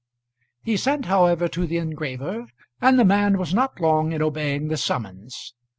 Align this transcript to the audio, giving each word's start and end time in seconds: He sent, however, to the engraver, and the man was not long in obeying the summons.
He 0.63 0.77
sent, 0.77 1.05
however, 1.05 1.47
to 1.49 1.67
the 1.67 1.77
engraver, 1.77 2.47
and 2.81 2.97
the 2.97 3.05
man 3.05 3.37
was 3.37 3.53
not 3.53 3.79
long 3.79 4.13
in 4.13 4.23
obeying 4.23 4.69
the 4.69 4.77
summons. 4.77 5.53